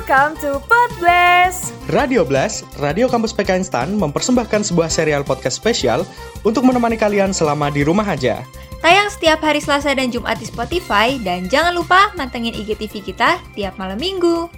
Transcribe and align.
Welcome 0.00 0.40
to 0.40 0.64
Podblast. 0.64 1.76
Radio 1.92 2.24
Blast, 2.24 2.64
Radio 2.80 3.04
Kampus 3.04 3.36
PK 3.36 3.60
Instan 3.60 4.00
mempersembahkan 4.00 4.64
sebuah 4.64 4.88
serial 4.88 5.28
podcast 5.28 5.60
spesial 5.60 6.08
untuk 6.40 6.64
menemani 6.64 6.96
kalian 6.96 7.36
selama 7.36 7.68
di 7.68 7.84
rumah 7.84 8.08
aja. 8.08 8.40
Tayang 8.80 9.12
setiap 9.12 9.44
hari 9.44 9.60
Selasa 9.60 9.92
dan 9.92 10.08
Jumat 10.08 10.40
di 10.40 10.48
Spotify 10.48 11.20
dan 11.20 11.52
jangan 11.52 11.76
lupa 11.76 12.16
mantengin 12.16 12.56
IGTV 12.56 13.12
kita 13.12 13.44
tiap 13.52 13.76
malam 13.76 14.00
minggu. 14.00 14.48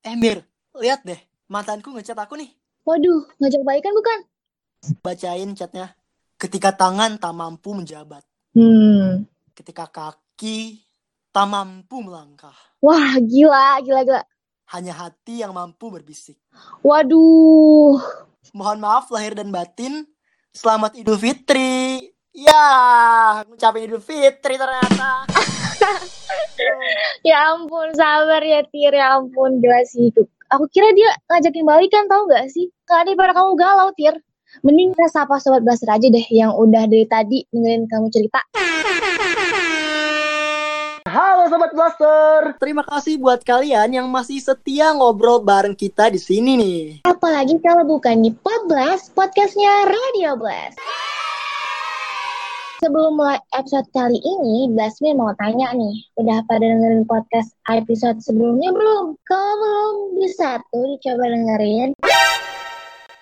Eh 0.00 0.16
Mir, 0.16 0.40
lihat 0.80 1.04
deh, 1.04 1.20
mantanku 1.52 1.92
ngechat 1.92 2.16
aku 2.16 2.40
nih. 2.40 2.48
Waduh, 2.88 3.28
ngajak 3.36 3.60
baikan 3.60 3.92
bukan? 3.92 4.18
Bacain 5.04 5.52
chatnya. 5.52 5.92
Ketika 6.40 6.72
tangan 6.72 7.20
tak 7.20 7.36
mampu 7.36 7.76
menjabat. 7.76 8.24
Hmm. 8.56 9.28
Ketika 9.52 9.84
kaki 9.84 10.85
tak 11.36 11.52
mampu 11.52 12.00
melangkah. 12.00 12.56
Wah, 12.80 13.20
gila, 13.20 13.76
gila, 13.84 14.08
gila. 14.08 14.22
Hanya 14.72 14.96
hati 14.96 15.44
yang 15.44 15.52
mampu 15.52 15.92
berbisik. 15.92 16.40
Waduh. 16.80 18.00
Mohon 18.56 18.78
maaf 18.80 19.12
lahir 19.12 19.36
dan 19.36 19.52
batin. 19.52 20.08
Selamat 20.56 20.96
Idul 20.96 21.20
Fitri. 21.20 22.08
Ya, 22.32 22.64
ngucapin 23.44 23.84
Idul 23.84 24.00
Fitri 24.00 24.56
ternyata. 24.56 25.28
Ya 27.20 27.52
ampun, 27.52 27.92
sabar 27.92 28.40
ya 28.40 28.64
Tir, 28.72 28.96
ya 28.96 29.20
ampun, 29.20 29.60
gila 29.60 29.82
sih 29.84 30.08
itu. 30.08 30.24
Aku 30.48 30.64
kira 30.72 30.88
dia 30.96 31.10
ngajakin 31.28 31.68
balikan 31.68 32.08
tau 32.08 32.24
gak 32.30 32.48
sih? 32.48 32.72
Kak 32.88 33.04
daripada 33.04 33.36
kamu 33.36 33.58
galau 33.60 33.92
Tir. 33.92 34.16
Mending 34.64 34.96
kita 34.96 35.10
sapa 35.12 35.36
Sobat 35.36 35.66
Blaster 35.66 35.90
aja 35.90 36.06
deh 36.08 36.26
yang 36.32 36.56
udah 36.56 36.88
dari 36.88 37.04
tadi 37.04 37.44
dengerin 37.52 37.84
kamu 37.92 38.08
cerita. 38.08 38.40
Halo 41.46 41.62
Sobat 41.62 41.78
Blaster. 41.78 42.40
Terima 42.58 42.82
kasih 42.82 43.22
buat 43.22 43.38
kalian 43.46 43.94
yang 43.94 44.10
masih 44.10 44.42
setia 44.42 44.90
ngobrol 44.90 45.38
bareng 45.38 45.78
kita 45.78 46.10
di 46.10 46.18
sini 46.18 46.58
nih. 46.58 47.06
Apalagi 47.06 47.62
kalau 47.62 47.86
bukan 47.86 48.18
di 48.18 48.34
Podblast, 48.34 49.14
podcastnya 49.14 49.86
Radio 49.86 50.34
Blast. 50.34 50.74
Sebelum 52.82 53.14
mulai 53.14 53.38
episode 53.54 53.86
kali 53.94 54.18
ini, 54.18 54.74
Blasmi 54.74 55.14
mau 55.14 55.30
tanya 55.38 55.70
nih, 55.70 55.94
udah 56.18 56.42
pada 56.50 56.66
dengerin 56.66 57.06
podcast 57.06 57.54
episode 57.70 58.18
sebelumnya 58.18 58.74
belum? 58.74 59.14
Kalau 59.30 59.54
belum, 59.62 59.94
bisa 60.18 60.58
tuh 60.74 60.98
dicoba 60.98 61.30
dengerin. 61.30 61.94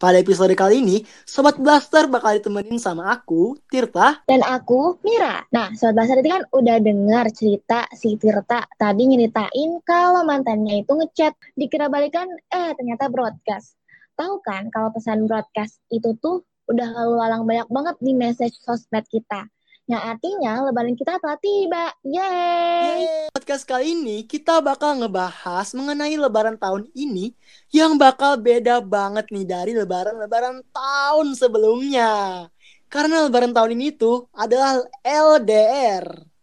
Pada 0.04 0.20
episode 0.20 0.52
kali 0.52 0.84
ini, 0.84 1.00
Sobat 1.24 1.56
Blaster 1.56 2.04
bakal 2.12 2.36
ditemenin 2.36 2.76
sama 2.76 3.08
aku, 3.08 3.56
Tirta, 3.72 4.20
dan 4.28 4.44
aku 4.44 5.00
Mira. 5.00 5.48
Nah, 5.48 5.72
Sobat 5.72 5.96
Blaster 5.96 6.20
tadi 6.20 6.28
kan 6.28 6.44
udah 6.52 6.76
dengar 6.76 7.32
cerita 7.32 7.88
si 7.96 8.20
Tirta 8.20 8.68
tadi 8.76 9.08
nyeritain 9.08 9.80
kalau 9.80 10.20
mantannya 10.28 10.84
itu 10.84 10.92
ngechat, 10.92 11.32
dikira 11.56 11.88
balikan, 11.88 12.28
eh 12.52 12.76
ternyata 12.76 13.08
broadcast. 13.08 13.80
Tahu 14.12 14.44
kan 14.44 14.68
kalau 14.68 14.92
pesan 14.92 15.24
broadcast 15.24 15.80
itu 15.88 16.12
tuh 16.20 16.44
udah 16.68 16.84
lalu 16.84 17.12
lalang 17.24 17.48
banyak 17.48 17.68
banget 17.72 17.96
di 18.04 18.12
message 18.12 18.60
sosmed 18.60 19.08
kita. 19.08 19.48
Yang 19.84 20.02
artinya 20.16 20.52
lebaran 20.64 20.96
kita 20.96 21.20
telah 21.20 21.36
tiba. 21.36 21.92
Yeay! 22.00 23.04
Yeay. 23.04 23.28
Podcast 23.36 23.68
kali 23.68 23.92
ini 23.92 24.24
kita 24.24 24.64
bakal 24.64 24.96
ngebahas 24.96 25.76
mengenai 25.76 26.16
lebaran 26.16 26.56
tahun 26.56 26.88
ini 26.96 27.36
yang 27.68 28.00
bakal 28.00 28.40
beda 28.40 28.80
banget 28.80 29.28
nih 29.28 29.44
dari 29.44 29.76
lebaran-lebaran 29.76 30.64
tahun 30.72 31.36
sebelumnya. 31.36 32.48
Karena 32.88 33.28
lebaran 33.28 33.52
tahun 33.52 33.76
ini 33.76 33.92
tuh 33.92 34.24
adalah 34.32 34.80
LDR. 35.04 36.33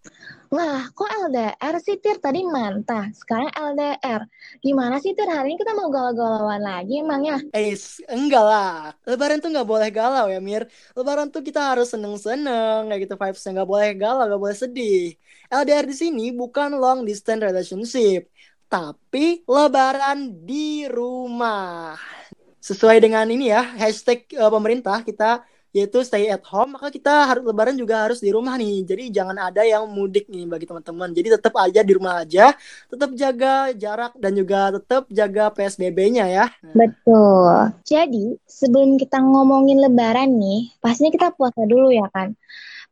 Wah, 0.52 0.83
kok 0.91 1.07
LDR 1.07 1.75
sih 1.80 1.95
Tir? 2.03 2.19
Tadi 2.19 2.44
mantah, 2.44 3.07
sekarang 3.16 3.47
LDR. 3.55 4.21
Gimana 4.59 4.99
sih 4.99 5.16
Tir? 5.16 5.31
Hari 5.31 5.47
ini 5.47 5.55
kita 5.55 5.71
mau 5.80 5.88
galau-galauan 5.88 6.59
lagi 6.59 6.99
emangnya? 6.99 7.39
Eh, 7.55 7.71
enggak 8.11 8.44
lah. 8.44 8.91
Lebaran 9.07 9.39
tuh 9.39 9.47
nggak 9.47 9.63
boleh 9.72 9.88
galau 9.95 10.27
ya, 10.27 10.44
Mir. 10.44 10.67
Lebaran 10.91 11.31
tuh 11.31 11.40
kita 11.40 11.72
harus 11.72 11.88
seneng-seneng, 11.95 12.91
kayak 12.91 13.00
gitu 13.07 13.16
vibesnya 13.16 13.50
nggak 13.56 13.69
boleh 13.72 13.90
galau, 13.95 14.23
nggak 14.28 14.41
boleh 14.44 14.57
sedih. 14.59 15.16
LDR 15.47 15.85
di 15.88 15.95
sini 15.95 16.23
bukan 16.35 16.69
long 16.75 17.07
distance 17.07 17.41
relationship, 17.47 18.28
tapi 18.67 19.47
lebaran 19.47 20.35
di 20.44 20.84
rumah. 20.91 21.95
Sesuai 22.59 23.00
dengan 23.00 23.23
ini 23.31 23.56
ya, 23.56 23.63
hashtag 23.79 24.28
uh, 24.35 24.51
pemerintah 24.51 25.00
kita 25.07 25.47
yaitu 25.72 26.04
stay 26.04 26.28
at 26.28 26.44
home 26.48 26.76
maka 26.76 26.92
kita 26.92 27.28
harus 27.28 27.44
lebaran 27.44 27.76
juga 27.80 28.08
harus 28.08 28.20
di 28.20 28.30
rumah 28.32 28.56
nih. 28.59 28.84
Jadi 28.84 29.04
jangan 29.12 29.36
ada 29.40 29.64
yang 29.64 29.88
mudik 29.88 30.28
nih 30.28 30.48
bagi 30.48 30.68
teman-teman. 30.68 31.09
Jadi 31.16 31.28
tetap 31.36 31.54
aja 31.59 31.82
di 31.84 31.92
rumah 31.96 32.24
aja 32.24 32.56
tetap 32.92 33.09
jaga 33.16 33.72
jarak 33.76 34.14
dan 34.20 34.32
juga 34.36 34.76
tetap 34.76 35.08
jaga 35.08 35.50
PSBB-nya 35.56 36.26
ya. 36.28 36.46
Betul. 36.76 37.72
Jadi 37.88 38.36
sebelum 38.46 39.00
kita 39.00 39.24
ngomongin 39.24 39.80
lebaran 39.82 40.38
nih 40.38 40.76
pastinya 40.84 41.12
kita 41.12 41.28
puasa 41.34 41.64
dulu 41.66 41.90
ya 41.90 42.06
kan 42.14 42.36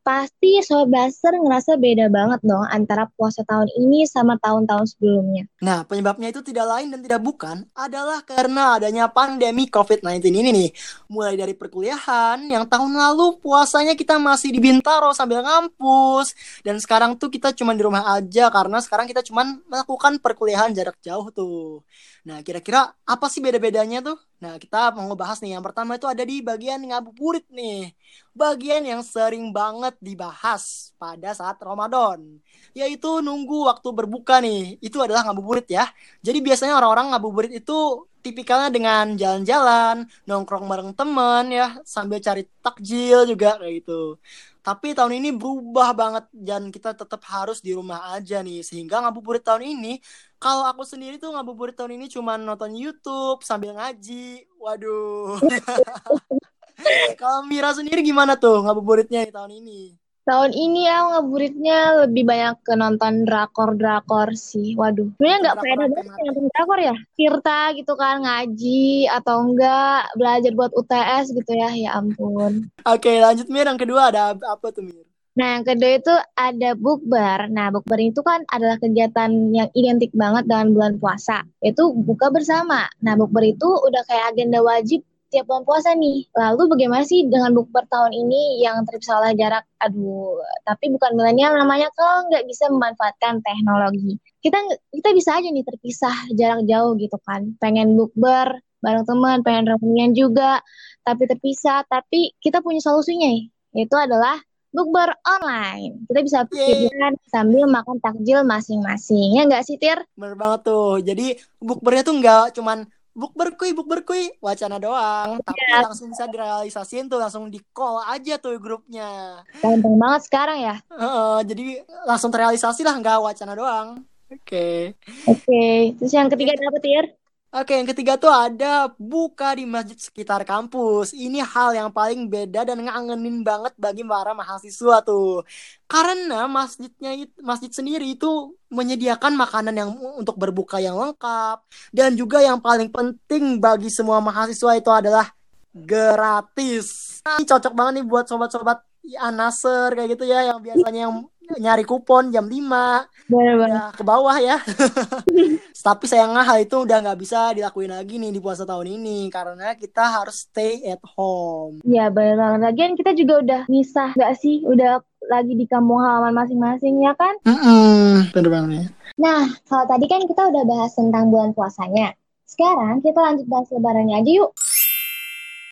pasti 0.02 0.62
Sobat 0.64 1.10
Blaster 1.10 1.34
ngerasa 1.38 1.80
beda 1.80 2.12
banget 2.12 2.40
dong 2.44 2.66
antara 2.68 3.08
puasa 3.16 3.42
tahun 3.48 3.72
ini 3.78 4.04
sama 4.04 4.36
tahun-tahun 4.38 4.96
sebelumnya. 4.96 5.48
Nah, 5.64 5.88
penyebabnya 5.88 6.30
itu 6.30 6.44
tidak 6.44 6.66
lain 6.68 6.92
dan 6.92 7.00
tidak 7.02 7.22
bukan 7.24 7.66
adalah 7.72 8.22
karena 8.22 8.78
adanya 8.78 9.08
pandemi 9.10 9.66
COVID-19 9.72 10.22
ini 10.30 10.50
nih. 10.52 10.70
Mulai 11.10 11.34
dari 11.40 11.54
perkuliahan, 11.56 12.46
yang 12.52 12.68
tahun 12.68 12.94
lalu 12.94 13.40
puasanya 13.40 13.96
kita 13.96 14.20
masih 14.20 14.52
di 14.52 14.60
Bintaro 14.60 15.16
sambil 15.16 15.42
ngampus. 15.42 16.36
Dan 16.62 16.78
sekarang 16.78 17.16
tuh 17.16 17.31
kita 17.31 17.56
cuma 17.56 17.72
di 17.74 17.81
rumah 17.81 18.20
aja 18.20 18.52
karena 18.54 18.78
sekarang 18.84 19.08
kita 19.08 19.26
cuma 19.26 19.48
melakukan 19.66 20.20
perkuliahan 20.20 20.76
jarak 20.76 21.00
jauh 21.00 21.31
tuh. 21.34 21.81
Nah, 22.28 22.44
kira-kira 22.46 22.92
apa 23.08 23.26
sih 23.31 23.40
beda-bedanya 23.40 24.04
tuh? 24.04 24.29
Nah, 24.40 24.56
kita 24.56 24.96
mau 24.96 25.12
ngebahas 25.12 25.44
nih. 25.44 25.52
Yang 25.60 25.64
pertama 25.68 25.92
itu 26.00 26.08
ada 26.08 26.24
di 26.24 26.40
bagian 26.40 26.80
ngabuburit 26.80 27.44
nih. 27.52 27.92
Bagian 28.32 28.84
yang 28.88 29.02
sering 29.04 29.52
banget 29.52 30.00
dibahas 30.00 30.96
pada 30.96 31.36
saat 31.36 31.60
Ramadan. 31.60 32.40
Yaitu 32.72 33.20
nunggu 33.20 33.68
waktu 33.68 33.88
berbuka 33.92 34.40
nih. 34.40 34.80
Itu 34.80 35.04
adalah 35.04 35.28
ngabuburit 35.28 35.68
ya. 35.68 35.92
Jadi 36.24 36.40
biasanya 36.40 36.80
orang-orang 36.80 37.12
ngabuburit 37.12 37.52
itu 37.52 38.08
tipikalnya 38.20 38.70
dengan 38.72 39.16
jalan-jalan, 39.16 40.04
nongkrong 40.28 40.68
bareng 40.68 40.92
temen 40.92 41.44
ya, 41.56 41.80
sambil 41.88 42.20
cari 42.20 42.44
takjil 42.60 43.24
juga 43.32 43.56
kayak 43.60 43.74
gitu. 43.84 44.20
Tapi 44.60 44.92
tahun 44.92 45.24
ini 45.24 45.30
berubah 45.40 45.96
banget 45.96 46.26
dan 46.36 46.68
kita 46.70 46.92
tetap 46.92 47.24
harus 47.32 47.64
di 47.64 47.72
rumah 47.72 48.12
aja 48.16 48.44
nih. 48.44 48.60
Sehingga 48.60 49.00
ngabuburit 49.04 49.42
tahun 49.48 49.64
ini, 49.66 50.04
kalau 50.40 50.64
aku 50.64 50.88
sendiri 50.88 51.20
tuh 51.20 51.36
ngabuburit 51.36 51.76
tahun 51.76 52.00
ini 52.00 52.08
cuma 52.08 52.40
nonton 52.40 52.72
YouTube 52.72 53.44
sambil 53.44 53.76
ngaji. 53.76 54.48
Waduh. 54.56 55.36
kalau 57.20 57.44
Mira 57.44 57.76
sendiri 57.76 58.00
gimana 58.00 58.40
tuh 58.40 58.64
ngabuburitnya 58.64 59.28
di 59.28 59.36
tahun 59.36 59.52
ini? 59.60 60.00
Tahun 60.24 60.54
ini 60.54 60.86
aku 60.88 61.06
ngabuburitnya 61.12 61.80
lebih 62.08 62.24
banyak 62.24 62.56
ke 62.64 62.74
nonton 62.80 63.28
drakor-drakor 63.28 64.32
sih. 64.38 64.80
Waduh, 64.80 65.12
sebenarnya 65.20 65.40
nggak 65.44 65.58
pede 65.60 65.86
banget 65.92 66.22
nonton 66.24 66.46
drakor 66.56 66.80
ya. 66.80 66.96
Tirta 67.20 67.62
gitu 67.76 67.94
kan, 68.00 68.16
ngaji 68.24 69.12
atau 69.12 69.36
enggak 69.44 70.08
belajar 70.16 70.52
buat 70.56 70.72
UTS 70.72 71.36
gitu 71.36 71.52
ya. 71.52 71.70
Ya 71.76 72.00
ampun. 72.00 72.72
Oke, 72.88 73.20
lanjut 73.20 73.52
Mir. 73.52 73.68
Yang 73.68 73.84
kedua 73.84 74.14
ada 74.14 74.38
apa 74.38 74.68
tuh 74.72 74.88
Mir? 74.88 75.09
Nah, 75.38 75.60
yang 75.60 75.66
kedua 75.68 75.92
itu 76.02 76.16
ada 76.34 76.70
bukber. 76.74 77.52
Nah, 77.54 77.70
bukber 77.70 78.00
itu 78.02 78.20
kan 78.26 78.42
adalah 78.50 78.82
kegiatan 78.82 79.30
yang 79.54 79.70
identik 79.78 80.10
banget 80.18 80.50
dengan 80.50 80.74
bulan 80.74 80.94
puasa. 80.98 81.46
Itu 81.62 81.94
buka 81.94 82.34
bersama. 82.34 82.90
Nah, 83.06 83.14
bukber 83.14 83.46
itu 83.46 83.68
udah 83.68 84.02
kayak 84.10 84.36
agenda 84.36 84.60
wajib 84.66 85.06
tiap 85.30 85.46
bulan 85.46 85.64
puasa 85.64 85.94
nih. 85.94 86.26
Lalu 86.34 86.64
bagaimana 86.74 87.04
sih 87.06 87.30
dengan 87.30 87.54
bukber 87.54 87.86
tahun 87.88 88.12
ini 88.12 88.66
yang 88.66 88.82
terpisah 88.84 89.32
jarak? 89.38 89.64
Aduh, 89.80 90.42
tapi 90.66 90.90
bukan 90.90 91.14
milenial 91.16 91.56
namanya 91.56 91.88
kalau 91.94 92.26
nggak 92.28 92.44
bisa 92.50 92.68
memanfaatkan 92.74 93.40
teknologi. 93.46 94.18
Kita 94.42 94.58
kita 94.90 95.10
bisa 95.14 95.38
aja 95.38 95.48
nih 95.48 95.66
terpisah 95.66 96.16
jarak 96.36 96.66
jauh 96.66 96.98
gitu 96.98 97.18
kan. 97.22 97.54
Pengen 97.62 97.96
bukber 97.96 98.60
bareng 98.82 99.06
teman, 99.06 99.38
pengen 99.46 99.70
reunian 99.75 100.12
juga, 100.18 100.60
tapi 101.06 101.30
terpisah. 101.30 101.86
Tapi 101.86 102.34
kita 102.42 102.60
punya 102.66 102.82
solusinya, 102.82 103.30
yaitu 103.78 103.96
adalah 103.96 104.42
bukber 104.69 105.10
online. 105.25 106.06
Kita 106.06 106.19
bisa 106.21 106.39
pikiran 106.45 107.13
sambil 107.30 107.66
makan 107.66 107.98
takjil 108.01 108.45
masing-masing. 108.45 109.38
Ya 109.38 109.44
nggak 109.50 109.66
sih, 109.66 109.81
Tir? 109.81 110.01
Bener 110.13 110.38
banget 110.38 110.69
tuh. 110.69 111.01
Jadi 111.01 111.38
bukbernya 111.57 112.04
tuh 112.06 112.16
nggak 112.18 112.45
cuman 112.57 112.86
bukber 113.19 113.57
kuy 113.60 113.75
bukber 113.75 114.06
kuy 114.07 114.31
wacana 114.39 114.80
doang 114.80 115.44
tapi 115.44 115.60
yeah. 115.60 115.83
langsung 115.83 116.07
bisa 116.07 116.24
direalisasiin 116.30 117.12
tuh 117.12 117.19
langsung 117.19 117.51
di 117.51 117.60
call 117.75 118.00
aja 118.07 118.39
tuh 118.39 118.56
grupnya 118.62 119.44
gampang 119.60 120.00
banget 120.00 120.21
sekarang 120.30 120.57
ya 120.63 120.75
uh, 120.95 121.44
jadi 121.44 121.83
langsung 122.07 122.31
terrealisasi 122.31 122.86
lah 122.88 122.95
nggak 122.95 123.19
wacana 123.19 123.54
doang 123.60 123.88
oke 124.31 124.39
okay. 124.39 124.95
oke 125.27 125.42
okay. 125.42 125.98
terus 126.00 126.13
yang 126.15 126.31
ketiga 126.31 126.56
apa 126.56 126.80
tir 126.80 127.06
Oke, 127.50 127.74
yang 127.74 127.90
ketiga 127.90 128.13
tuh 128.13 128.30
ada 128.30 128.94
buka 129.01 129.57
di 129.57 129.66
masjid 129.66 129.98
sekitar 129.98 130.46
kampus. 130.46 131.18
Ini 131.18 131.42
hal 131.42 131.74
yang 131.74 131.90
paling 131.90 132.30
beda 132.30 132.62
dan 132.62 132.78
ngangenin 132.78 133.42
banget 133.42 133.74
bagi 133.74 134.06
para 134.06 134.38
mahasiswa 134.38 135.01
tuh. 135.01 135.42
Karena 135.90 136.46
masjidnya 136.46 137.25
masjid 137.42 137.74
sendiri 137.74 138.13
itu 138.13 138.54
menyediakan 138.69 139.34
makanan 139.34 139.74
yang 139.74 139.90
untuk 140.22 140.38
berbuka 140.38 140.78
yang 140.78 140.94
lengkap 140.94 141.66
dan 141.90 142.13
juga 142.13 142.38
yang 142.38 142.62
paling 142.62 142.94
penting 142.94 143.57
bagi 143.57 143.90
semua 143.90 144.22
mahasiswa 144.22 144.78
itu 144.78 144.94
adalah 144.94 145.34
gratis. 145.74 147.18
Nah, 147.25 147.42
ini 147.42 147.50
cocok 147.50 147.74
banget 147.74 147.94
nih 147.98 148.06
buat 148.06 148.30
sobat-sobat 148.30 148.86
anaser 149.18 149.98
kayak 149.98 150.10
gitu 150.13 150.30
ya 150.30 150.54
yang 150.54 150.62
biasanya 150.62 151.10
yang 151.10 151.25
nyari 151.57 151.81
kupon 151.81 152.30
jam 152.30 152.46
5 152.46 153.10
Bener 153.30 153.62
udah 153.62 153.94
ke 153.94 154.01
bawah 154.01 154.38
ya. 154.42 154.57
Tapi 155.86 156.06
sayangnya 156.10 156.42
hal 156.42 156.66
itu 156.66 156.81
udah 156.81 156.98
nggak 157.06 157.19
bisa 157.22 157.54
dilakuin 157.54 157.94
lagi 157.94 158.18
nih 158.18 158.34
di 158.34 158.42
puasa 158.42 158.66
tahun 158.66 159.00
ini 159.00 159.30
karena 159.30 159.78
kita 159.78 160.01
harus 160.01 160.50
stay 160.50 160.81
at 160.90 161.01
home. 161.18 161.80
Ya 161.86 162.10
bener 162.10 162.36
banget. 162.36 162.60
Lagian 162.66 162.94
kita 162.98 163.13
juga 163.13 163.34
udah 163.46 163.62
misah 163.69 164.12
gak 164.18 164.34
sih? 164.42 164.66
Udah 164.66 165.06
lagi 165.30 165.54
di 165.54 165.69
kampung 165.69 166.01
halaman 166.01 166.34
masing-masing 166.34 167.06
ya 167.06 167.13
kan? 167.13 167.38
Mm-mm, 167.46 168.34
bener 168.34 168.50
banget. 168.50 168.90
Nah, 169.19 169.51
kalau 169.69 169.86
tadi 169.86 170.06
kan 170.10 170.25
kita 170.25 170.50
udah 170.50 170.63
bahas 170.66 170.92
tentang 170.98 171.30
bulan 171.30 171.54
puasanya. 171.54 172.18
Sekarang 172.50 173.00
kita 173.06 173.19
lanjut 173.22 173.46
bahas 173.46 173.69
lebarannya 173.69 174.25
aja 174.25 174.31
yuk. 174.31 174.51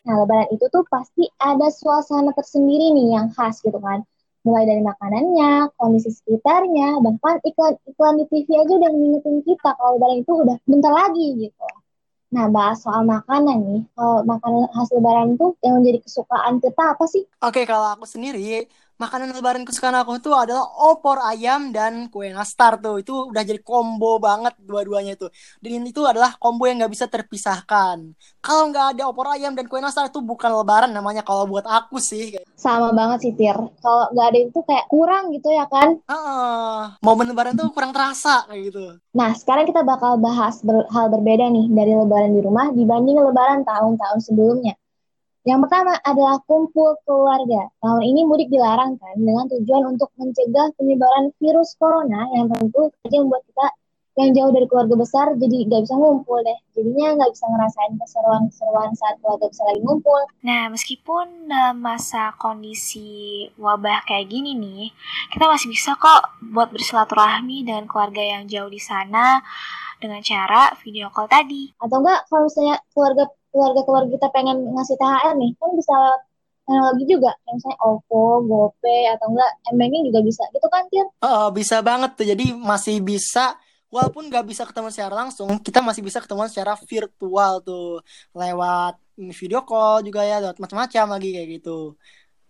Nah, 0.06 0.24
lebaran 0.24 0.48
itu 0.54 0.64
tuh 0.70 0.86
pasti 0.86 1.26
ada 1.42 1.68
suasana 1.74 2.30
tersendiri 2.32 2.94
nih 2.94 3.18
yang 3.18 3.28
khas 3.34 3.60
gitu 3.60 3.76
kan. 3.82 4.06
Mulai 4.46 4.64
dari 4.70 4.82
makanannya, 4.86 5.74
kondisi 5.74 6.14
sekitarnya, 6.14 7.02
bahkan 7.02 7.42
iklan-iklan 7.42 8.14
di 8.22 8.24
TV 8.30 8.48
aja 8.54 8.72
udah 8.78 8.90
ngingetin 8.94 9.36
kita 9.42 9.70
kalau 9.76 9.98
lebaran 9.98 10.22
itu 10.22 10.32
udah 10.32 10.56
bentar 10.64 10.92
lagi 10.94 11.26
gitu. 11.36 11.66
Nah, 12.28 12.44
bahas 12.52 12.84
soal 12.84 13.08
makanan 13.08 13.58
nih. 13.64 13.82
Kalau 13.96 14.20
makanan 14.28 14.68
khas 14.68 14.88
lebaran 14.92 15.28
tuh 15.40 15.56
yang 15.64 15.80
menjadi 15.80 15.98
kesukaan 16.04 16.60
kita 16.60 16.82
apa 16.92 17.04
sih? 17.08 17.24
Oke, 17.40 17.64
kalau 17.64 17.88
aku 17.96 18.04
sendiri, 18.04 18.68
makanan 19.02 19.30
lebaran 19.36 19.62
kesukaan 19.66 19.96
aku 20.02 20.18
tuh 20.18 20.34
adalah 20.34 20.66
opor 20.90 21.16
ayam 21.22 21.70
dan 21.76 22.10
kue 22.12 22.28
nastar 22.34 22.78
tuh. 22.82 22.98
Itu 23.02 23.30
udah 23.30 23.42
jadi 23.46 23.60
combo 23.62 24.18
banget 24.18 24.54
dua-duanya 24.58 25.14
itu. 25.18 25.26
Dan 25.62 25.86
itu 25.86 26.02
adalah 26.04 26.34
combo 26.42 26.66
yang 26.68 26.82
nggak 26.82 26.92
bisa 26.92 27.06
terpisahkan. 27.06 27.98
Kalau 28.42 28.62
nggak 28.70 28.86
ada 28.98 29.02
opor 29.10 29.26
ayam 29.34 29.52
dan 29.56 29.64
kue 29.70 29.78
nastar 29.78 30.10
itu 30.10 30.20
bukan 30.20 30.50
lebaran 30.50 30.90
namanya 30.90 31.22
kalau 31.22 31.46
buat 31.46 31.66
aku 31.66 31.96
sih. 32.02 32.34
Sama 32.58 32.90
banget 32.90 33.18
sih, 33.24 33.32
Tir. 33.38 33.58
Kalau 33.82 34.04
nggak 34.12 34.26
ada 34.30 34.38
itu 34.42 34.58
kayak 34.66 34.84
kurang 34.90 35.30
gitu 35.30 35.48
ya 35.54 35.64
kan? 35.70 35.88
Ah, 36.10 36.98
momen 37.04 37.30
lebaran 37.30 37.54
tuh 37.54 37.68
kurang 37.70 37.94
terasa 37.94 38.44
kayak 38.50 38.62
gitu. 38.72 38.82
Nah, 39.18 39.30
sekarang 39.40 39.64
kita 39.70 39.82
bakal 39.82 40.12
bahas 40.20 40.54
ber- 40.66 40.88
hal 40.94 41.06
berbeda 41.14 41.46
nih 41.56 41.66
dari 41.72 41.92
lebaran 41.96 42.32
di 42.36 42.40
rumah 42.44 42.66
dibanding 42.72 43.16
lebaran 43.20 43.60
tahun-tahun 43.66 44.18
sebelumnya. 44.26 44.74
Yang 45.48 45.64
pertama 45.64 45.96
adalah 46.04 46.36
kumpul 46.44 46.92
keluarga. 47.08 47.72
Tahun 47.80 48.04
ini 48.04 48.28
mudik 48.28 48.52
dilarang 48.52 49.00
kan 49.00 49.16
dengan 49.16 49.48
tujuan 49.48 49.96
untuk 49.96 50.12
mencegah 50.20 50.76
penyebaran 50.76 51.32
virus 51.40 51.72
corona 51.80 52.28
yang 52.36 52.52
tentu 52.52 52.92
saja 53.00 53.16
membuat 53.24 53.48
kita 53.48 53.66
yang 54.18 54.34
jauh 54.34 54.50
dari 54.52 54.66
keluarga 54.68 54.98
besar 54.98 55.26
jadi 55.40 55.64
nggak 55.64 55.88
bisa 55.88 55.94
ngumpul 55.96 56.36
deh. 56.44 56.58
Jadinya 56.76 57.16
nggak 57.16 57.30
bisa 57.32 57.44
ngerasain 57.48 57.92
keseruan-keseruan 57.96 58.90
saat 58.92 59.14
keluarga 59.24 59.46
besar 59.48 59.64
lagi 59.72 59.80
ngumpul. 59.88 60.20
Nah, 60.44 60.62
meskipun 60.68 61.26
dalam 61.48 61.78
masa 61.80 62.36
kondisi 62.36 63.08
wabah 63.56 64.04
kayak 64.04 64.28
gini 64.28 64.52
nih, 64.52 64.92
kita 65.32 65.48
masih 65.48 65.72
bisa 65.72 65.96
kok 65.96 66.44
buat 66.44 66.68
bersilaturahmi 66.68 67.64
dengan 67.64 67.88
keluarga 67.88 68.20
yang 68.20 68.44
jauh 68.44 68.68
di 68.68 68.82
sana 68.84 69.40
dengan 69.96 70.20
cara 70.20 70.76
video 70.84 71.08
call 71.08 71.24
tadi. 71.24 71.72
Atau 71.80 72.04
enggak 72.04 72.28
kalau 72.28 72.52
misalnya 72.52 72.76
keluarga 72.92 73.24
keluarga 73.58 73.82
keluarga 73.82 74.10
kita 74.14 74.28
pengen 74.30 74.62
ngasih 74.70 74.94
THR 74.94 75.34
nih, 75.34 75.50
kan 75.58 75.70
bisa 75.74 75.90
lewat 75.98 76.22
teknologi 76.68 77.04
juga, 77.08 77.30
kayak 77.42 77.54
misalnya 77.58 77.78
OVO, 77.80 78.24
GoPay, 78.46 79.02
atau 79.16 79.26
enggak 79.32 79.50
M-Banking 79.74 80.02
juga 80.12 80.20
bisa. 80.22 80.42
Gitu 80.54 80.68
kan, 80.70 80.82
Tir? 80.92 81.06
Oh, 81.24 81.48
bisa 81.50 81.76
banget 81.82 82.10
tuh. 82.14 82.26
Jadi 82.28 82.54
masih 82.54 83.02
bisa 83.02 83.58
walaupun 83.88 84.28
nggak 84.28 84.44
bisa 84.44 84.62
ketemu 84.68 84.88
secara 84.92 85.14
langsung, 85.26 85.48
kita 85.64 85.80
masih 85.80 86.04
bisa 86.04 86.20
ketemu 86.20 86.44
secara 86.46 86.76
virtual 86.76 87.52
tuh 87.64 88.04
lewat 88.36 89.00
video 89.32 89.64
call 89.64 90.04
juga 90.04 90.22
ya, 90.22 90.44
lewat 90.44 90.60
macam-macam 90.60 91.18
lagi 91.18 91.28
kayak 91.34 91.48
gitu. 91.58 91.96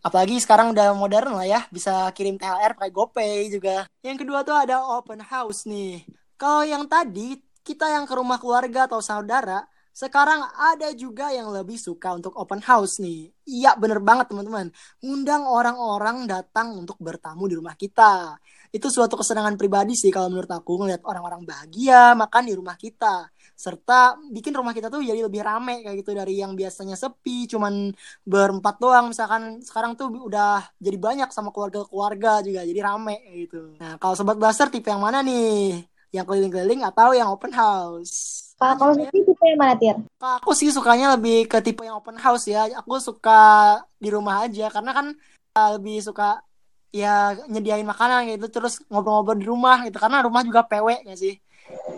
Apalagi 0.02 0.38
sekarang 0.42 0.74
udah 0.74 0.94
modern 0.98 1.38
lah 1.38 1.46
ya, 1.46 1.60
bisa 1.70 2.10
kirim 2.14 2.38
THR 2.38 2.74
pakai 2.74 2.90
GoPay 2.90 3.54
juga. 3.54 3.86
Yang 4.02 4.26
kedua 4.26 4.42
tuh 4.42 4.58
ada 4.58 4.82
open 4.98 5.22
house 5.22 5.62
nih. 5.66 6.02
Kalau 6.34 6.66
yang 6.66 6.86
tadi 6.90 7.38
kita 7.62 7.86
yang 7.86 8.06
ke 8.06 8.14
rumah 8.18 8.38
keluarga 8.42 8.90
atau 8.90 8.98
saudara, 8.98 9.62
sekarang 9.98 10.46
ada 10.54 10.94
juga 10.94 11.34
yang 11.34 11.50
lebih 11.50 11.74
suka 11.74 12.14
untuk 12.14 12.30
open 12.38 12.62
house 12.62 13.02
nih. 13.02 13.34
Iya 13.50 13.74
bener 13.74 13.98
banget 13.98 14.30
teman-teman. 14.30 14.70
Undang 15.02 15.42
orang-orang 15.42 16.22
datang 16.30 16.78
untuk 16.78 17.02
bertamu 17.02 17.50
di 17.50 17.58
rumah 17.58 17.74
kita. 17.74 18.38
Itu 18.70 18.94
suatu 18.94 19.18
kesenangan 19.18 19.58
pribadi 19.58 19.98
sih 19.98 20.14
kalau 20.14 20.30
menurut 20.30 20.46
aku 20.54 20.86
ngeliat 20.86 21.02
orang-orang 21.02 21.42
bahagia 21.42 22.14
makan 22.14 22.42
di 22.46 22.54
rumah 22.54 22.78
kita. 22.78 23.26
Serta 23.58 24.14
bikin 24.30 24.54
rumah 24.54 24.70
kita 24.70 24.86
tuh 24.86 25.02
jadi 25.02 25.18
lebih 25.18 25.42
rame 25.42 25.82
kayak 25.82 26.06
gitu 26.06 26.14
dari 26.14 26.38
yang 26.38 26.54
biasanya 26.54 26.94
sepi 26.94 27.50
cuman 27.50 27.90
berempat 28.22 28.78
doang 28.78 29.10
misalkan 29.10 29.58
sekarang 29.66 29.98
tuh 29.98 30.14
udah 30.14 30.62
jadi 30.78 30.94
banyak 30.94 31.28
sama 31.34 31.50
keluarga-keluarga 31.50 32.46
juga 32.46 32.62
jadi 32.62 32.80
rame 32.86 33.18
gitu. 33.34 33.74
Nah 33.82 33.98
kalau 33.98 34.14
sobat 34.14 34.38
blaster 34.38 34.70
tipe 34.70 34.86
yang 34.86 35.02
mana 35.02 35.26
nih? 35.26 35.82
Yang 36.14 36.24
keliling-keliling 36.30 36.86
atau 36.86 37.10
yang 37.18 37.34
open 37.34 37.50
house? 37.50 38.47
Kalau 38.58 38.74
kalau 38.74 38.92
tipe 38.98 39.44
yang 39.46 39.58
mana, 39.58 39.78
Tir? 39.78 39.96
Kalau 40.18 40.34
aku 40.42 40.50
sih 40.50 40.74
sukanya 40.74 41.14
lebih 41.14 41.46
ke 41.46 41.62
tipe 41.62 41.86
yang 41.86 42.02
open 42.02 42.18
house 42.18 42.50
ya. 42.50 42.66
Aku 42.82 42.98
suka 42.98 43.78
di 44.02 44.10
rumah 44.10 44.42
aja 44.42 44.66
karena 44.66 44.90
kan 44.90 45.06
uh, 45.54 45.70
lebih 45.78 46.02
suka 46.02 46.42
ya 46.90 47.38
nyediain 47.46 47.86
makanan 47.86 48.26
gitu 48.34 48.50
terus 48.50 48.82
ngobrol-ngobrol 48.90 49.38
di 49.38 49.46
rumah 49.46 49.86
gitu 49.86 50.00
karena 50.02 50.26
rumah 50.26 50.42
juga 50.42 50.66
PW 50.66 51.06
ya 51.06 51.14
sih. 51.14 51.38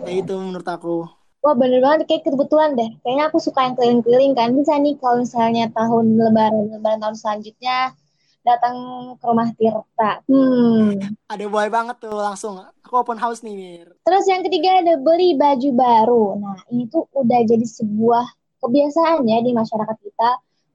Ya 0.05 0.13
itu 0.21 0.37
menurut 0.37 0.69
aku. 0.69 1.09
Wah 1.41 1.57
bener 1.57 1.81
banget 1.81 2.05
kayak 2.05 2.29
kebetulan 2.29 2.77
deh. 2.77 2.91
Kayaknya 3.01 3.25
aku 3.33 3.39
suka 3.41 3.65
yang 3.65 3.75
keliling-keliling 3.81 4.33
kan. 4.37 4.53
Bisa 4.53 4.77
nih 4.77 5.01
kalau 5.01 5.25
misalnya 5.25 5.73
tahun 5.73 6.21
lebaran 6.21 6.77
lebaran 6.77 7.01
tahun 7.01 7.17
selanjutnya 7.17 7.97
datang 8.45 8.77
ke 9.21 9.25
rumah 9.25 9.49
Tirta. 9.55 10.25
Hmm. 10.27 10.97
Ada 11.29 11.45
boy 11.47 11.69
banget 11.69 11.97
tuh 12.01 12.17
langsung. 12.17 12.57
Aku 12.85 13.01
open 13.01 13.21
house 13.21 13.45
nih, 13.45 13.55
Mir. 13.55 13.89
Terus 14.05 14.25
yang 14.27 14.43
ketiga 14.43 14.81
ada 14.81 14.97
beli 14.99 15.37
baju 15.37 15.71
baru. 15.77 16.25
Nah 16.41 16.59
ini 16.73 16.89
tuh 16.89 17.07
udah 17.13 17.41
jadi 17.45 17.67
sebuah 17.67 18.25
kebiasaan 18.61 19.29
ya 19.29 19.39
di 19.45 19.53
masyarakat 19.53 19.97
kita. 20.01 20.31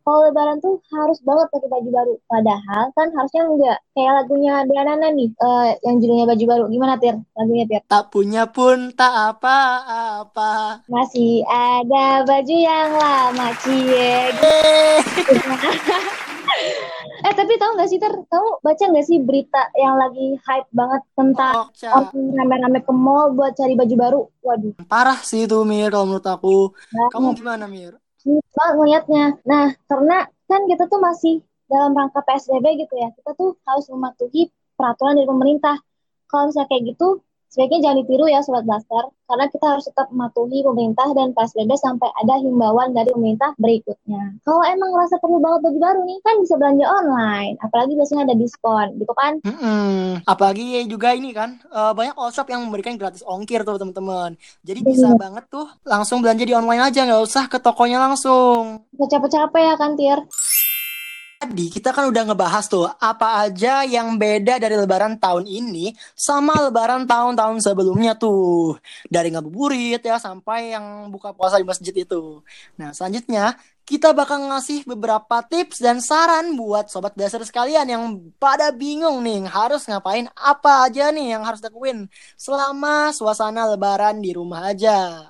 Kalau 0.05 0.21
lebaran 0.21 0.61
tuh 0.61 0.77
harus 0.93 1.17
banget 1.25 1.49
pakai 1.49 1.65
baju 1.65 1.89
baru. 1.89 2.13
Padahal 2.29 2.93
kan 2.93 3.09
harusnya 3.09 3.41
enggak. 3.49 3.81
Kayak 3.97 4.13
lagunya 4.21 4.53
Diana 4.69 5.09
nih, 5.09 5.33
eh, 5.33 5.81
yang 5.81 5.97
judulnya 5.97 6.29
baju 6.29 6.45
baru. 6.45 6.63
Gimana 6.69 6.93
Tir? 7.01 7.17
Lagunya 7.33 7.65
Tir? 7.65 7.81
Tak 7.89 8.13
punya 8.13 8.45
pun 8.45 8.93
tak 8.93 9.09
apa-apa. 9.33 10.85
Masih 10.85 11.41
ada 11.49 12.21
baju 12.21 12.53
yang 12.53 12.93
lama, 12.93 13.49
cie. 13.65 14.29
Eh 17.25 17.33
tapi 17.33 17.57
tahu 17.57 17.73
nggak 17.73 17.89
sih 17.89 17.97
ter, 17.97 18.13
kamu 18.13 18.49
baca 18.61 18.83
nggak 18.85 19.05
sih 19.09 19.17
berita 19.17 19.73
yang 19.73 19.97
lagi 19.97 20.37
hype 20.45 20.69
banget 20.69 21.01
tentang 21.17 21.53
Oh, 21.57 21.97
orang 21.97 22.13
rame-rame 22.37 22.79
ke 22.85 22.93
mall 22.93 23.33
buat 23.33 23.57
cari 23.57 23.73
baju 23.73 23.95
baru? 23.97 24.21
Waduh, 24.45 24.73
Parah 24.85 25.17
sih 25.25 25.49
itu, 25.49 25.57
Mir, 25.65 25.89
kalau 25.89 26.05
menurut 26.05 26.27
aku. 26.29 26.77
Kamu 27.09 27.33
banget 27.33 27.41
gimana, 27.41 27.65
Mir? 27.65 27.97
Banget 28.29 28.73
ngeliatnya. 28.77 29.25
Nah, 29.41 29.73
karena 29.89 30.29
kan 30.45 30.61
kita 30.69 30.85
tuh 30.85 31.01
masih 31.01 31.41
dalam 31.65 31.97
rangka 31.97 32.21
PSBB 32.21 32.85
gitu 32.85 32.93
ya, 32.93 33.09
kita 33.17 33.33
tuh 33.33 33.57
harus 33.65 33.89
mematuhi 33.89 34.53
peraturan 34.77 35.17
dari 35.17 35.25
pemerintah. 35.25 35.81
Kalau 36.29 36.53
misalnya 36.53 36.69
kayak 36.69 36.93
gitu, 36.93 37.25
sebaiknya 37.49 37.89
jangan 37.89 37.97
ditiru 38.03 38.25
ya 38.27 38.39
Sobat 38.43 38.63
Blaster, 38.67 39.09
karena 39.25 39.45
kita 39.49 39.65
harus 39.65 39.85
tetap 39.89 40.07
mematuhi 40.13 40.61
pemerintah 40.61 41.07
dan 41.17 41.33
PSBB 41.33 41.71
sampai 41.79 42.09
ada 42.21 42.35
himbauan 42.41 42.93
dari 42.93 43.09
pemerintah 43.09 43.55
berikutnya. 43.57 44.37
Kalau 44.45 44.61
emang 44.67 44.93
ngerasa 44.93 45.17
perlu 45.17 45.37
banget 45.41 45.59
baju 45.65 45.79
baru 45.81 46.01
nih, 46.05 46.17
kan 46.21 46.35
bisa 46.41 46.53
belanja 46.59 46.85
online, 46.85 47.53
apalagi 47.61 47.93
biasanya 47.97 48.21
ada 48.29 48.35
diskon, 48.37 48.87
gitu 49.01 49.13
kan? 49.17 49.33
Mm-mm. 49.41 50.21
Apalagi 50.27 50.85
juga 50.85 51.15
ini 51.17 51.33
kan 51.33 51.57
eh, 51.57 51.93
banyak 51.95 52.15
all 52.17 52.33
shop 52.33 52.49
yang 52.51 52.65
memberikan 52.67 52.97
gratis 52.99 53.25
ongkir 53.25 53.65
tuh 53.65 53.81
teman-teman. 53.81 54.37
Jadi 54.61 54.79
bisa 54.85 55.15
banget 55.17 55.49
tuh 55.49 55.65
langsung 55.87 56.21
belanja 56.21 56.43
di 56.45 56.53
online 56.53 56.91
aja 56.91 57.05
nggak 57.07 57.23
usah 57.23 57.45
ke 57.49 57.57
tokonya 57.57 57.97
langsung. 57.97 58.85
Capek-capek 58.95 59.63
ya 59.63 59.75
kan, 59.79 59.97
Tir? 59.97 60.19
Tadi 61.45 61.69
kita 61.69 61.93
kan 61.93 62.09
udah 62.09 62.25
ngebahas 62.25 62.65
tuh 62.65 62.89
apa 62.89 63.45
aja 63.45 63.85
yang 63.85 64.17
beda 64.17 64.57
dari 64.57 64.73
lebaran 64.81 65.13
tahun 65.21 65.45
ini 65.45 65.93
sama 66.17 66.57
lebaran 66.57 67.05
tahun-tahun 67.05 67.61
sebelumnya 67.61 68.17
tuh. 68.17 68.81
Dari 69.05 69.29
ngabuburit 69.29 70.01
ya 70.01 70.17
sampai 70.17 70.73
yang 70.73 71.13
buka 71.13 71.37
puasa 71.37 71.61
di 71.61 71.65
masjid 71.69 71.93
itu. 71.93 72.41
Nah 72.81 72.97
selanjutnya 72.97 73.61
kita 73.85 74.09
bakal 74.17 74.41
ngasih 74.41 74.89
beberapa 74.89 75.45
tips 75.45 75.85
dan 75.85 76.01
saran 76.01 76.57
buat 76.57 76.89
sobat 76.89 77.13
dasar 77.13 77.45
sekalian 77.45 77.85
yang 77.93 78.03
pada 78.41 78.73
bingung 78.73 79.21
nih 79.21 79.45
harus 79.45 79.85
ngapain 79.85 80.25
apa 80.33 80.89
aja 80.89 81.13
nih 81.13 81.37
yang 81.37 81.45
harus 81.45 81.61
lakuin 81.61 82.09
selama 82.41 83.13
suasana 83.13 83.69
lebaran 83.69 84.17
di 84.17 84.33
rumah 84.33 84.73
aja. 84.73 85.29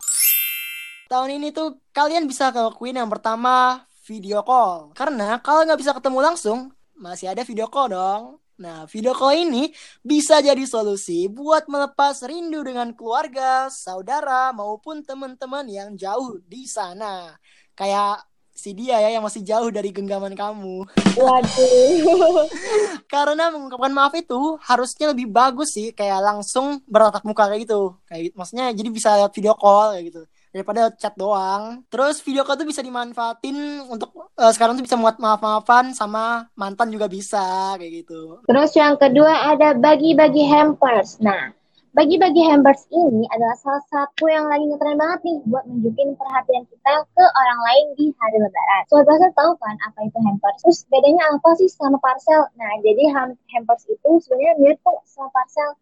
Tahun 1.11 1.27
ini 1.27 1.51
tuh 1.51 1.75
kalian 1.91 2.23
bisa 2.23 2.55
ngelakuin 2.55 3.03
yang 3.03 3.11
pertama 3.11 3.83
video 4.05 4.45
call. 4.45 4.93
Karena 4.93 5.41
kalau 5.41 5.65
nggak 5.65 5.81
bisa 5.81 5.91
ketemu 5.97 6.19
langsung, 6.21 6.59
masih 6.93 7.33
ada 7.33 7.41
video 7.41 7.65
call 7.65 7.89
dong. 7.91 8.23
Nah, 8.55 8.87
video 8.87 9.11
call 9.11 9.35
ini 9.35 9.67
bisa 9.99 10.39
jadi 10.39 10.63
solusi 10.63 11.27
buat 11.27 11.67
melepas 11.67 12.23
rindu 12.23 12.63
dengan 12.63 12.95
keluarga, 12.95 13.67
saudara, 13.67 14.55
maupun 14.55 15.03
teman-teman 15.03 15.67
yang 15.67 15.97
jauh 15.99 16.39
di 16.47 16.63
sana. 16.63 17.35
Kayak 17.75 18.23
si 18.55 18.71
dia 18.71 19.03
ya 19.03 19.19
yang 19.19 19.27
masih 19.27 19.43
jauh 19.43 19.67
dari 19.67 19.91
genggaman 19.91 20.31
kamu. 20.31 20.87
Waduh. 21.19 22.47
Karena 23.11 23.51
mengungkapkan 23.51 23.91
maaf 23.91 24.15
itu 24.15 24.55
harusnya 24.63 25.11
lebih 25.11 25.27
bagus 25.27 25.75
sih, 25.75 25.91
kayak 25.91 26.23
langsung 26.23 26.79
bertatap 26.87 27.27
muka 27.27 27.51
kayak 27.51 27.67
gitu. 27.67 27.99
Kayak 28.07 28.31
gitu. 28.31 28.35
maksudnya 28.39 28.71
jadi 28.71 28.89
bisa 28.93 29.09
lihat 29.19 29.35
video 29.35 29.51
call 29.59 29.99
kayak 29.99 30.05
gitu 30.13 30.23
daripada 30.55 30.87
chat 30.95 31.11
doang. 31.19 31.83
Terus 31.91 32.23
video 32.23 32.47
call 32.47 32.55
tuh 32.55 32.63
bisa 32.63 32.79
dimanfaatin 32.79 33.83
untuk 33.91 34.15
uh, 34.39 34.51
sekarang 34.55 34.79
tuh 34.79 34.87
bisa 34.87 34.95
muat 34.95 35.19
maaf-maafan 35.19 35.91
sama 35.91 36.47
mantan 36.55 36.95
juga 36.95 37.11
bisa 37.11 37.75
kayak 37.75 38.07
gitu. 38.07 38.39
Terus 38.47 38.71
yang 38.79 38.95
kedua 38.95 39.51
ada 39.51 39.75
bagi-bagi 39.75 40.47
hampers. 40.47 41.19
Nah, 41.19 41.51
bagi-bagi 41.91 42.39
hampers 42.47 42.87
ini 42.87 43.27
adalah 43.35 43.59
salah 43.59 43.83
satu 43.91 44.31
yang 44.31 44.47
lagi 44.47 44.63
ngetren 44.63 44.95
banget 44.95 45.19
nih 45.27 45.37
buat 45.43 45.67
nunjukin 45.67 46.15
perhatian 46.15 46.63
kita 46.71 47.03
ke 47.03 47.25
orang 47.35 47.59
lain 47.67 47.85
di 47.99 48.05
hari 48.15 48.37
lebaran. 48.39 48.83
Sobat 48.87 49.11
Pasar 49.11 49.31
tahu 49.35 49.51
kan 49.59 49.75
apa 49.91 49.99
itu 50.07 50.19
hampers? 50.23 50.59
Terus 50.63 50.79
bedanya 50.87 51.23
apa 51.35 51.49
sih 51.59 51.67
sama 51.67 51.99
parcel? 51.99 52.47
Nah, 52.55 52.71
jadi 52.79 53.11
hampers 53.51 53.83
itu 53.91 54.09
sebenarnya 54.23 54.55
mirip 54.63 54.79
kok 54.87 55.03
sama 55.03 55.27
parcel. 55.35 55.75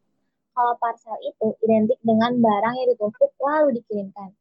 Kalau 0.53 0.73
parcel 0.81 1.17
itu 1.25 1.53
identik 1.65 1.97
dengan 2.05 2.41
barang 2.41 2.73
yang 2.77 2.89
ditumpuk 2.93 3.33
lalu 3.41 3.81
dikirimkan 3.81 4.33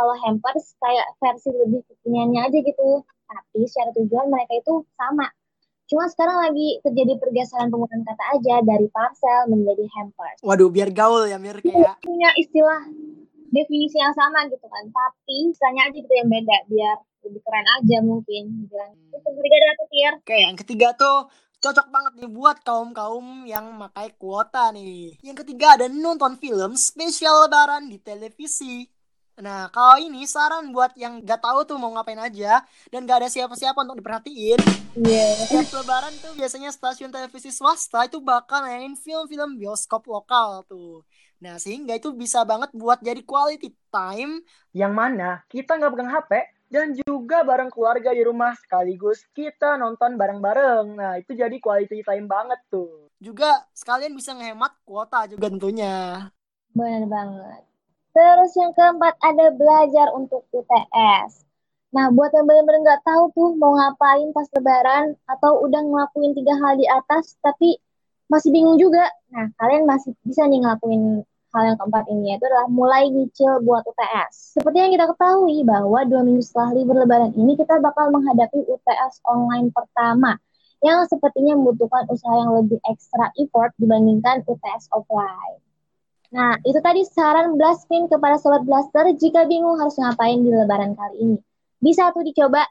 kalau 0.00 0.16
hampers 0.24 0.72
kayak 0.80 1.06
versi 1.20 1.52
lebih 1.52 1.84
kekiniannya 1.84 2.40
aja 2.48 2.58
gitu. 2.64 3.04
Tapi 3.04 3.68
secara 3.68 3.92
tujuan 4.00 4.32
mereka 4.32 4.56
itu 4.56 4.74
sama. 4.96 5.28
Cuma 5.92 6.08
sekarang 6.08 6.38
lagi 6.48 6.80
terjadi 6.80 7.20
pergeseran 7.20 7.68
penggunaan 7.68 8.02
kata 8.08 8.24
aja 8.40 8.54
dari 8.64 8.88
parcel 8.88 9.52
menjadi 9.52 9.84
hampers. 10.00 10.40
Waduh, 10.40 10.72
biar 10.72 10.88
gaul 10.94 11.28
ya, 11.28 11.36
biar 11.36 11.60
kayak 11.60 12.00
punya 12.00 12.30
istilah 12.40 12.88
definisi 13.52 14.00
yang 14.00 14.14
sama 14.16 14.48
gitu 14.48 14.64
kan. 14.64 14.88
Tapi 14.88 15.52
istilahnya 15.52 15.82
aja 15.90 15.98
gitu 16.00 16.12
yang 16.16 16.30
beda 16.32 16.56
biar 16.70 16.96
lebih 17.28 17.40
keren 17.44 17.66
aja 17.76 17.96
mungkin 18.00 18.42
gitu 18.64 18.74
kan. 18.74 18.92
Itu 19.12 19.28
ketiga 19.36 19.56
ada 19.60 19.74
tuh 19.76 19.88
tier. 19.92 20.14
Oke, 20.16 20.38
yang 20.40 20.56
ketiga 20.56 20.88
tuh 20.96 21.18
cocok 21.60 21.86
banget 21.92 22.12
nih 22.24 22.30
buat 22.32 22.56
kaum-kaum 22.64 23.26
yang 23.44 23.66
makai 23.76 24.16
kuota 24.16 24.72
nih. 24.72 25.20
Yang 25.20 25.44
ketiga 25.44 25.76
ada 25.76 25.86
nonton 25.92 26.40
film 26.40 26.72
spesial 26.74 27.44
lebaran 27.46 27.90
di 27.92 28.00
televisi. 28.00 28.88
Nah, 29.40 29.72
kalau 29.72 29.96
ini 29.96 30.28
saran 30.28 30.68
buat 30.68 30.92
yang 31.00 31.24
gak 31.24 31.40
tahu 31.40 31.64
tuh 31.64 31.80
mau 31.80 31.88
ngapain 31.96 32.20
aja 32.20 32.60
dan 32.92 33.08
gak 33.08 33.24
ada 33.24 33.28
siapa-siapa 33.32 33.80
untuk 33.80 34.04
diperhatiin. 34.04 34.60
Iya. 35.00 35.16
Yeah. 35.16 35.30
Setiap 35.48 35.80
lebaran 35.80 36.12
tuh 36.20 36.36
biasanya 36.36 36.68
stasiun 36.68 37.08
televisi 37.08 37.48
swasta 37.48 38.04
itu 38.04 38.20
bakal 38.20 38.60
nayangin 38.60 39.00
film-film 39.00 39.56
bioskop 39.56 40.04
lokal 40.04 40.60
tuh. 40.68 41.00
Nah, 41.40 41.56
sehingga 41.56 41.96
itu 41.96 42.12
bisa 42.12 42.44
banget 42.44 42.68
buat 42.76 43.00
jadi 43.00 43.24
quality 43.24 43.72
time 43.88 44.44
yang 44.76 44.92
mana 44.92 45.40
kita 45.48 45.80
nggak 45.80 45.92
pegang 45.96 46.12
HP 46.12 46.30
dan 46.68 46.86
juga 46.92 47.40
bareng 47.42 47.72
keluarga 47.72 48.12
di 48.12 48.22
rumah 48.22 48.52
sekaligus 48.60 49.24
kita 49.32 49.80
nonton 49.80 50.20
bareng-bareng. 50.20 51.00
Nah, 51.00 51.16
itu 51.16 51.32
jadi 51.32 51.56
quality 51.56 52.04
time 52.04 52.28
banget 52.28 52.60
tuh. 52.68 53.08
Juga 53.16 53.64
sekalian 53.72 54.12
bisa 54.12 54.36
ngehemat 54.36 54.76
kuota 54.84 55.24
juga 55.32 55.48
tentunya. 55.48 56.28
Benar 56.76 57.08
banget. 57.08 57.69
Terus 58.10 58.50
yang 58.58 58.74
keempat 58.74 59.14
ada 59.22 59.54
belajar 59.54 60.10
untuk 60.18 60.42
UTS. 60.50 61.46
Nah, 61.90 62.10
buat 62.14 62.30
yang 62.34 62.46
benar-benar 62.46 62.82
nggak 62.86 63.02
tahu 63.02 63.22
tuh 63.34 63.50
mau 63.58 63.74
ngapain 63.74 64.30
pas 64.30 64.46
lebaran 64.54 65.18
atau 65.26 65.62
udah 65.66 65.82
ngelakuin 65.82 66.34
tiga 66.38 66.54
hal 66.58 66.78
di 66.78 66.86
atas 66.86 67.34
tapi 67.42 67.78
masih 68.30 68.50
bingung 68.54 68.78
juga. 68.78 69.10
Nah, 69.34 69.50
kalian 69.58 69.86
masih 69.86 70.14
bisa 70.22 70.46
nih 70.46 70.62
ngelakuin 70.62 71.26
hal 71.50 71.62
yang 71.66 71.78
keempat 71.78 72.04
ini 72.10 72.34
yaitu 72.34 72.46
adalah 72.46 72.70
mulai 72.70 73.10
nyicil 73.10 73.58
buat 73.66 73.82
UTS. 73.82 74.58
Seperti 74.58 74.76
yang 74.78 74.92
kita 74.94 75.06
ketahui 75.10 75.66
bahwa 75.66 75.98
dua 76.06 76.22
minggu 76.22 76.42
setelah 76.46 76.70
libur 76.78 76.96
lebaran 76.98 77.34
ini 77.34 77.58
kita 77.58 77.82
bakal 77.82 78.14
menghadapi 78.14 78.70
UTS 78.70 79.22
online 79.26 79.74
pertama 79.74 80.38
yang 80.80 81.04
sepertinya 81.10 81.58
membutuhkan 81.58 82.06
usaha 82.08 82.34
yang 82.38 82.54
lebih 82.54 82.78
ekstra 82.86 83.34
effort 83.36 83.74
dibandingkan 83.82 84.46
UTS 84.46 84.88
offline. 84.94 85.58
Nah, 86.30 86.54
itu 86.62 86.78
tadi 86.78 87.02
saran 87.10 87.58
Blastpin 87.58 88.06
kepada 88.06 88.38
Sobat 88.38 88.62
Blaster 88.62 89.02
jika 89.18 89.50
bingung 89.50 89.74
harus 89.82 89.98
ngapain 89.98 90.38
di 90.38 90.50
lebaran 90.54 90.94
kali 90.94 91.16
ini. 91.18 91.38
Bisa 91.82 92.14
tuh 92.14 92.22
dicoba. 92.22 92.62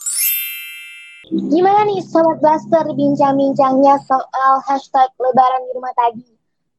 Gimana 1.28 1.84
nih 1.84 2.00
Sobat 2.00 2.40
Blaster 2.40 2.88
bincang-bincangnya 2.96 4.00
soal 4.08 4.64
hashtag 4.64 5.12
lebaran 5.20 5.68
di 5.68 5.72
rumah 5.76 5.92
tadi? 5.92 6.24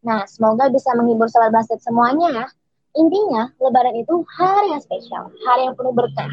Nah, 0.08 0.24
semoga 0.24 0.72
bisa 0.72 0.96
menghibur 0.96 1.28
Sobat 1.28 1.52
Blaster 1.52 1.76
semuanya 1.84 2.32
ya. 2.32 2.46
Intinya, 2.96 3.52
lebaran 3.60 4.00
itu 4.00 4.24
hari 4.40 4.72
yang 4.72 4.80
spesial, 4.80 5.28
hari 5.44 5.68
yang 5.68 5.76
penuh 5.76 5.92
berkah. 5.92 6.32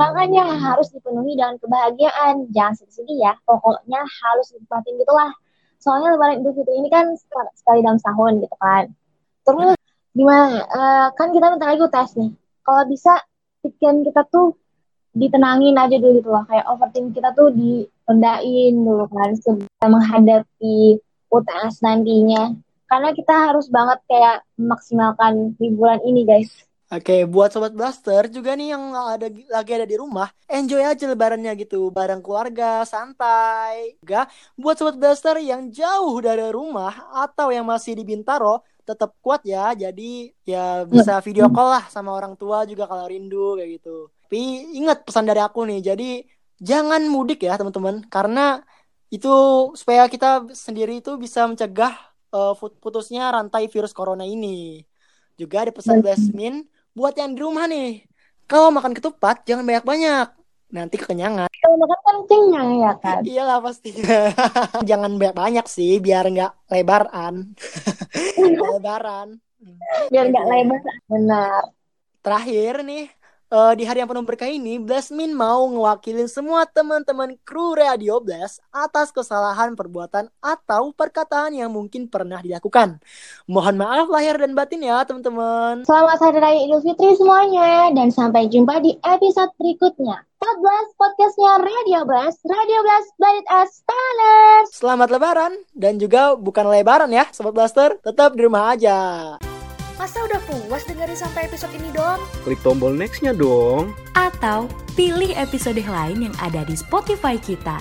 Makanya 0.00 0.56
harus 0.56 0.88
dipenuhi 0.88 1.36
dengan 1.36 1.60
kebahagiaan. 1.60 2.48
Jangan 2.48 2.80
sedih-sedih 2.80 3.28
ya, 3.28 3.36
pokoknya 3.44 4.00
harus 4.00 4.56
dinikmatin 4.56 4.96
gitu 4.96 5.12
lah. 5.12 5.30
Soalnya 5.84 6.16
lebaran 6.16 6.40
Fitri 6.40 6.80
ini 6.80 6.88
kan 6.88 7.12
sekali 7.52 7.84
dalam 7.84 8.00
tahun 8.00 8.40
gitu 8.40 8.56
kan. 8.56 8.88
Terus 9.42 9.81
gimana? 10.12 10.64
Uh, 10.68 11.08
kan 11.16 11.32
kita 11.32 11.46
bentar 11.52 11.68
lagi 11.72 11.84
tes 11.88 12.10
nih. 12.16 12.30
Kalau 12.62 12.82
bisa 12.88 13.12
pikiran 13.64 14.06
kita 14.06 14.22
tuh 14.28 14.56
ditenangin 15.12 15.76
aja 15.76 15.96
dulu 16.00 16.12
gitu 16.20 16.28
loh. 16.32 16.44
Kayak 16.48 16.68
overthinking 16.68 17.12
kita 17.16 17.30
tuh 17.36 17.48
direndahin 17.52 18.74
dulu 18.80 19.04
kan 19.12 19.30
sebelum 19.40 19.90
menghadapi 19.90 21.00
UTS 21.32 21.74
nantinya. 21.84 22.52
Karena 22.88 23.08
kita 23.16 23.34
harus 23.48 23.72
banget 23.72 24.04
kayak 24.04 24.44
memaksimalkan 24.60 25.56
liburan 25.56 26.00
ini 26.04 26.28
guys. 26.28 26.52
Oke, 26.92 27.24
buat 27.24 27.48
sobat 27.48 27.72
blaster 27.72 28.28
juga 28.28 28.52
nih 28.52 28.76
yang 28.76 28.92
ada 28.92 29.24
lagi 29.48 29.72
ada 29.72 29.88
di 29.88 29.96
rumah, 29.96 30.28
enjoy 30.44 30.84
aja 30.84 31.08
lebarannya 31.08 31.56
gitu, 31.56 31.88
bareng 31.88 32.20
keluarga, 32.20 32.84
santai. 32.84 33.96
Juga 34.04 34.28
buat 34.60 34.76
sobat 34.76 35.00
blaster 35.00 35.40
yang 35.40 35.72
jauh 35.72 36.20
dari 36.20 36.52
rumah 36.52 36.92
atau 37.16 37.48
yang 37.48 37.64
masih 37.64 37.96
di 37.96 38.04
Bintaro, 38.04 38.60
tetap 38.82 39.14
kuat 39.22 39.46
ya 39.46 39.70
jadi 39.78 40.34
ya 40.42 40.82
bisa 40.86 41.22
video 41.22 41.46
call 41.54 41.78
lah 41.78 41.84
sama 41.86 42.10
orang 42.10 42.34
tua 42.34 42.66
juga 42.66 42.90
kalau 42.90 43.06
rindu 43.06 43.54
kayak 43.54 43.70
gitu. 43.78 44.10
Tapi 44.26 44.42
ingat 44.74 45.06
pesan 45.06 45.28
dari 45.28 45.38
aku 45.38 45.62
nih 45.68 45.80
jadi 45.94 46.10
jangan 46.58 47.06
mudik 47.06 47.46
ya 47.46 47.54
teman-teman. 47.54 48.02
Karena 48.10 48.60
itu 49.12 49.30
supaya 49.78 50.08
kita 50.10 50.50
sendiri 50.50 50.98
itu 50.98 51.14
bisa 51.20 51.46
mencegah 51.46 51.94
uh, 52.34 52.56
putusnya 52.56 53.30
rantai 53.30 53.70
virus 53.70 53.94
corona 53.94 54.26
ini. 54.26 54.82
Juga 55.38 55.64
ada 55.68 55.72
pesan 55.72 56.02
Jasmine 56.02 56.66
buat 56.92 57.14
yang 57.14 57.36
di 57.36 57.40
rumah 57.40 57.70
nih. 57.70 58.04
Kalau 58.50 58.68
makan 58.74 58.92
ketupat 58.92 59.46
jangan 59.46 59.64
banyak-banyak 59.64 60.41
nanti 60.72 60.96
kekenyangan. 60.96 61.52
Kalau 61.52 61.76
makan 61.76 62.00
kan 62.00 62.18
kenyang 62.26 62.70
ya 62.80 62.92
kan? 62.98 63.20
Iyalah 63.22 63.58
pastinya. 63.60 64.32
Jangan 64.90 65.20
banyak-banyak 65.20 65.66
sih 65.68 66.00
biar 66.00 66.24
nggak 66.32 66.52
lebaran. 66.72 67.52
lebaran. 68.72 69.36
Biar 70.08 70.24
nggak 70.32 70.46
lebar. 70.48 70.80
Benar. 71.06 71.62
Terakhir 72.24 72.74
nih, 72.82 73.04
uh, 73.52 73.72
di 73.76 73.84
hari 73.84 74.00
yang 74.00 74.08
penuh 74.08 74.24
berkah 74.24 74.48
ini, 74.48 74.80
Blastmin 74.80 75.36
mau 75.36 75.68
ngewakilin 75.68 76.26
semua 76.26 76.64
teman-teman 76.64 77.36
kru 77.44 77.76
Radio 77.76 78.18
Blast 78.18 78.64
atas 78.72 79.12
kesalahan 79.12 79.76
perbuatan 79.76 80.32
atau 80.40 80.90
perkataan 80.96 81.52
yang 81.52 81.68
mungkin 81.68 82.08
pernah 82.08 82.40
dilakukan. 82.40 82.98
Mohon 83.44 83.76
maaf 83.84 84.08
lahir 84.08 84.40
dan 84.40 84.56
batin 84.56 84.80
ya, 84.80 85.04
teman-teman. 85.04 85.84
Selamat 85.84 86.18
Hari 86.18 86.38
Raya 86.40 86.60
Idul 86.64 86.80
Fitri 86.80 87.12
semuanya, 87.20 87.92
dan 87.92 88.08
sampai 88.08 88.48
jumpa 88.48 88.80
di 88.80 88.96
episode 89.04 89.52
berikutnya. 89.60 90.24
14 90.42 90.98
podcastnya 90.98 91.52
Radio 91.62 92.02
Blast, 92.02 92.42
Radio 92.42 92.82
Blast 92.82 93.14
Blast 93.14 93.46
as 93.46 93.70
Stars. 93.78 94.68
Selamat 94.74 95.14
Lebaran, 95.14 95.54
dan 95.70 96.02
juga 96.02 96.34
bukan 96.34 96.66
lebaran 96.66 97.14
ya, 97.14 97.30
Sobat 97.30 97.54
Blaster, 97.54 97.94
tetap 98.02 98.34
di 98.34 98.42
rumah 98.42 98.74
aja. 98.74 98.98
Masa 100.02 100.18
udah 100.26 100.42
puas 100.50 100.82
dengerin 100.82 101.14
sampai 101.14 101.46
episode 101.46 101.70
ini 101.78 101.94
dong? 101.94 102.18
Klik 102.42 102.58
tombol 102.66 102.90
nextnya 102.90 103.30
dong. 103.30 103.94
Atau 104.18 104.66
pilih 104.98 105.30
episode 105.38 105.78
lain 105.78 106.26
yang 106.26 106.34
ada 106.42 106.66
di 106.66 106.74
Spotify 106.74 107.38
kita. 107.38 107.78